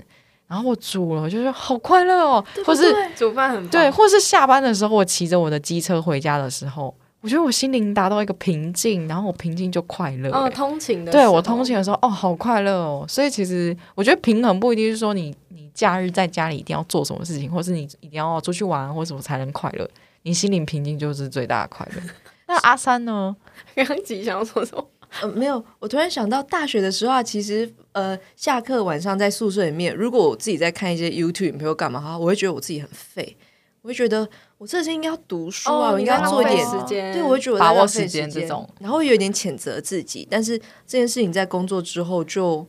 [0.47, 2.43] 然后我煮了，我就觉得好快乐哦。
[2.55, 10.29] 对对对，或是煮饭很对，或是下班的时候，我骑着我的机车回家的时候，我觉得我心灵达到一个平静，然后我平静就快乐。
[10.31, 13.05] 哦，通勤的，对我通勤的时候，哦，好快乐哦。
[13.07, 15.35] 所以其实我觉得平衡不一定是说你。
[15.77, 19.87] 假日在家里一定要做什么事情，或是你一定要出去玩，或什么才能快乐？
[20.23, 22.01] 你心灵平静就是最大的快乐。
[22.47, 23.35] 那阿三呢？
[23.75, 24.89] 刚刚吉想要说什么？
[25.21, 25.63] 呃，没有。
[25.77, 33.37] 我突然想到，大学的时候啊，其实呃，下课晚上在宿舍里面，如果我自己在看一些 YouTube，比如干嘛哈，我会觉得我自己很废。
[33.83, 37.13] 我会觉得我这是应该要读书啊，我应该要做一点时间。
[37.13, 40.27] 对，我会觉得把握时间这种，然后有一点谴责自己。
[40.29, 42.67] 但是这件事情在工作之后，就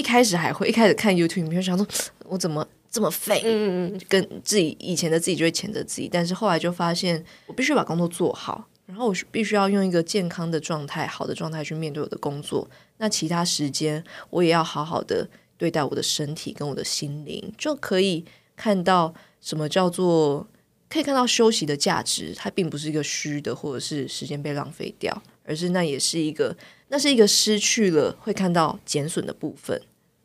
[0.00, 1.86] 一开始还会一开始看 YouTube，你会想说，
[2.24, 3.42] 我怎么这么废？
[3.44, 6.08] 嗯嗯，跟自己以前的自己就会谴责自己。
[6.10, 12.66] 但是后来就发现，我必须把工作做好，然后我必须要用一个健康的状态、好的状态去面对我的工作。
[12.96, 15.28] 那其他时间，我也要好好的
[15.58, 18.24] 对待我的身体跟我的心灵，就可以
[18.56, 20.46] 看到什么叫做。
[20.88, 26.56] 可以看到休息的价值，它并不是一个虚的，或者是时间被浪费掉，而是那也是一个，
[26.88, 29.80] 那是一个失去了会看到减损的部分，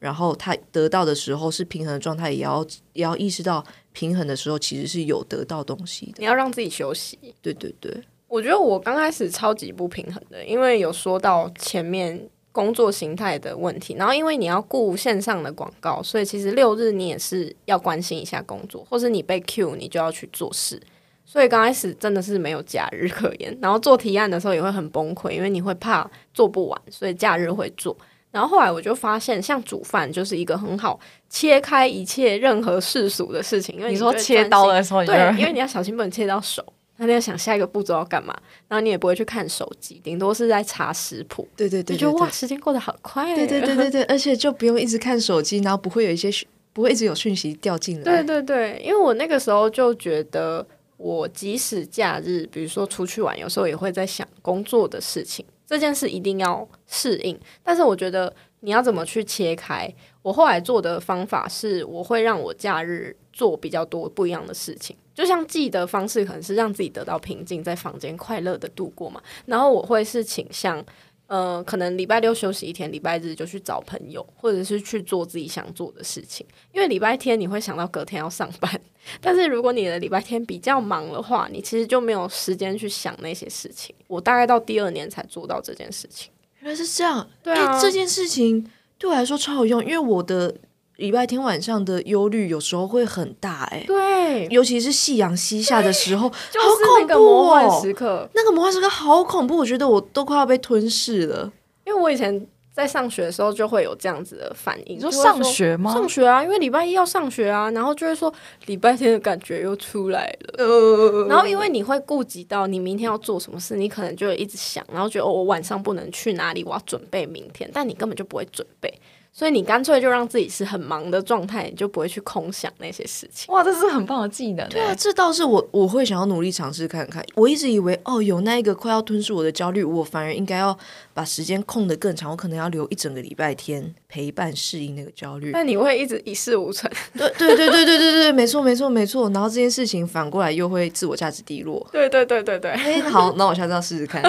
[0.06, 6.14] 然后他得到的时候是平衡的状态，也要也要意识到平衡的时候其实是有得到东西的。
[6.20, 7.18] 你要让自己休息。
[7.42, 7.92] 对对对，
[8.28, 12.30] 我觉得我刚开始超级不平衡的，因为有说到前面。
[12.56, 20.82] 工作形态的问题，然后因为你要顾线上的广告，所以其实六日你也是要关心一下工作，或是你被 Q，你就要去做事。
[21.26, 27.94] 所以刚开始真的是没有假日可言，然后做提案的时候也会很崩溃，因为你会怕做不完，所以假日会做。
[28.36, 36.62] 然后后来我就发现，像煮饭就是一个很好切开一切任何世俗的事情，因为你，你说切刀的时候，对，因为你要小心不能切到手。
[36.98, 38.36] 那你要想下一个步骤要干嘛，
[38.68, 41.48] 然后你也不会去看手机，顶多是在查食谱。
[41.56, 43.34] 对对对，就觉得哇，时间过得好快。
[43.36, 46.30] 对对对对对，而且就不用一直看手机，然后不会有一些
[46.74, 48.04] 不会一直有讯息掉进来。
[48.04, 50.66] 对对对，因为我那个时候就觉得，
[50.98, 57.40] 我即使假日，比如说出去玩，有时候也会在想工作的事情，这件事一定要适应。
[57.64, 59.94] 但是我觉得你要怎么去切开？
[60.22, 64.96] 我后来做的方法是，我会让我假日做比较多不一样的事情。
[65.14, 69.22] 就像记的方式，可能是让自己得到平静，在房间快乐的度过嘛。
[69.46, 70.84] 然后我会是倾向，
[71.28, 76.46] 呃，可能礼拜六休息一天，礼拜日就去找朋友，或者是去做自己想做的事情。
[76.72, 78.82] 因为礼拜天你会想到隔天要上班，
[79.20, 83.96] 但是如果你的礼拜天比较忙的话，你其实就没有时间去想那些事情。
[84.08, 86.32] 我大概到第二年才做到这件事情。
[86.60, 90.56] 原来是这样，对啊，这件事情对我来说超有用，因为我的。
[90.98, 96.68] 礼拜天晚上的忧虑有时候会很大，欸，哎，对，尤其是夕阳西下的时候， 就是
[97.02, 101.52] 那个魔幻时刻，那个魔幻时刻好恐怖，我觉得我都快要被吞噬了。
[101.86, 105.94] 因为我以前在上学的时候就会有这样子的反应，你说上学吗？
[105.94, 108.34] 上学啊，因为礼拜一要上学啊，然后就会说
[108.66, 118.94] 礼拜天的感觉又出来了，呃，然后因为你会顾及到你明天要做什么事，你可能就一直想，然后觉得哦，我晚上不能去哪里，我要准备明天，但你根本就不会准备。
[119.38, 123.54] 所以你干脆就让自己是很忙的状态，你就不会去空想那些事情。
[123.54, 124.66] 哇，这是很棒的技能。
[124.70, 127.22] 对啊，这倒是我我会想要努力尝试看看。
[127.36, 130.78] 我一直以为哦，有那一个快要吞噬我的焦虑，我反而应该要
[131.14, 135.52] 把时间空得更长，我可能要留一整个礼拜天陪伴适应那个焦虑。
[135.52, 136.90] 那你会一直一事无成。
[137.18, 139.30] 对对对对对对对，没错没错没错。
[139.32, 141.86] 然后这件事情反过来又会自我价值低落。
[141.92, 142.72] 对对对对对。
[142.72, 144.24] 哎，好，那我下次要试试看。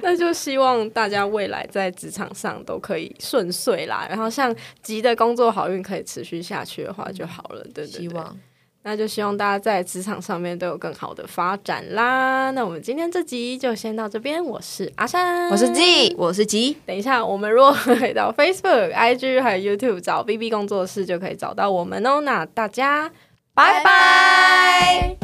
[0.00, 4.06] 那就希望大家未来在职场上都可以顺遂啦。
[4.08, 5.18] 然后像吉的。
[5.18, 8.36] 工作好运可以持续下去的话就好了，对希望，
[8.84, 12.52] 那就希望大家在职场上面都有更好的发展啦。
[12.52, 16.76] 那我们今天这集就先到这边，我是阿山，我是吉，我是吉。
[16.86, 22.20] 等一下，我们如果回到 Facebook、IG 还有 YouTube 找 BB 工作室，就可以找到我们哦。
[22.20, 23.10] 那大家
[23.54, 25.16] 拜拜。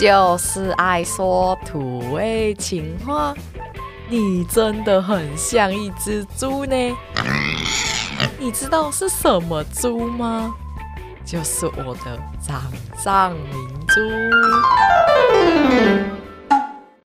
[0.00, 3.34] 就是爱说土味情话。
[4.08, 6.96] 你真的很像一只猪呢，
[8.38, 10.54] 你知道是什么猪吗？
[11.22, 12.62] 就是我的掌
[12.96, 14.00] 上明珠。